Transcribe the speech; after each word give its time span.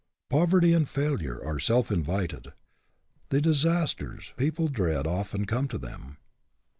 Poverty 0.31 0.73
and 0.73 0.89
failure 0.89 1.39
are 1.45 1.59
self 1.59 1.91
invited. 1.91 2.53
The 3.29 3.39
disasters 3.39 4.33
people 4.35 4.67
dread 4.67 5.05
often 5.05 5.45
come 5.45 5.67
to 5.67 5.77
them. 5.77 6.17